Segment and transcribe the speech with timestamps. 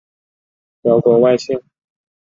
[0.81, 1.53] 辽国外戚。